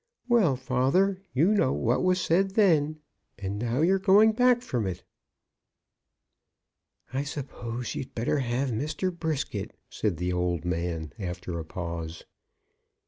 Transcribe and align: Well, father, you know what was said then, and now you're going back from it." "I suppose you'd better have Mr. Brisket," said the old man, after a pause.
Well, 0.27 0.55
father, 0.55 1.21
you 1.31 1.53
know 1.53 1.73
what 1.73 2.01
was 2.03 2.19
said 2.19 2.55
then, 2.55 2.99
and 3.37 3.59
now 3.59 3.81
you're 3.81 3.99
going 3.99 4.31
back 4.31 4.63
from 4.63 4.87
it." 4.87 5.03
"I 7.13 7.23
suppose 7.23 7.93
you'd 7.93 8.15
better 8.15 8.39
have 8.39 8.69
Mr. 8.71 9.15
Brisket," 9.15 9.77
said 9.91 10.17
the 10.17 10.33
old 10.33 10.65
man, 10.65 11.13
after 11.19 11.59
a 11.59 11.65
pause. 11.65 12.23